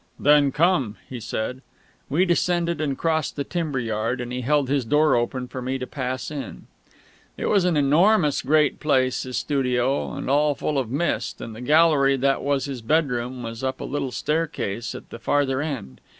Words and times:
"Then 0.19 0.51
come," 0.51 0.95
he 1.07 1.19
said. 1.19 1.61
We 2.09 2.25
descended 2.25 2.81
and 2.81 2.97
crossed 2.97 3.35
the 3.35 3.43
timber 3.43 3.77
yard, 3.77 4.19
and 4.19 4.31
he 4.33 4.41
held 4.41 4.67
his 4.67 4.83
door 4.83 5.15
open 5.15 5.47
for 5.47 5.61
me 5.61 5.77
to 5.77 5.85
pass 5.85 6.31
in. 6.31 6.65
It 7.37 7.45
was 7.45 7.65
an 7.65 7.77
enormous 7.77 8.41
great 8.41 8.79
place, 8.79 9.21
his 9.21 9.37
studio, 9.37 10.11
and 10.13 10.27
all 10.27 10.55
full 10.55 10.79
of 10.79 10.89
mist; 10.89 11.39
and 11.39 11.55
the 11.55 11.61
gallery 11.61 12.17
that 12.17 12.41
was 12.41 12.65
his 12.65 12.81
bedroom 12.81 13.43
was 13.43 13.63
up 13.63 13.79
a 13.79 13.83
little 13.83 14.11
staircase 14.11 14.95
at 14.95 15.07
the 15.11 15.19
farther 15.19 15.61
end. 15.61 16.01